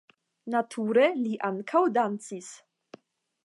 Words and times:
Nature 0.53 1.03
li 1.19 1.35
ankaŭ 1.51 1.85
dancis. 2.01 2.51